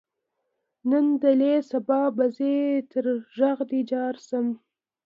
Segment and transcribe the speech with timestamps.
[0.89, 2.55] نن دلې سبا به ځې
[2.91, 3.05] تر
[3.37, 4.47] غږ دې جار شم.